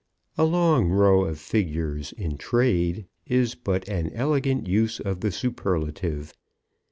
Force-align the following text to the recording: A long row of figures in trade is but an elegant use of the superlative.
A 0.35 0.45
long 0.45 0.89
row 0.89 1.25
of 1.25 1.37
figures 1.37 2.11
in 2.13 2.39
trade 2.39 3.05
is 3.27 3.53
but 3.53 3.87
an 3.87 4.09
elegant 4.13 4.65
use 4.65 4.99
of 4.99 5.19
the 5.19 5.31
superlative. 5.31 6.33